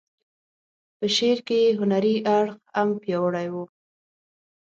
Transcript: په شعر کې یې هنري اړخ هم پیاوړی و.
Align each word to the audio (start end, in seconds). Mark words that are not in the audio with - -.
په 0.97 1.05
شعر 1.15 1.39
کې 1.47 1.57
یې 1.63 1.71
هنري 1.79 2.15
اړخ 2.37 2.55
هم 2.77 2.89
پیاوړی 3.01 3.47
و. 3.53 3.55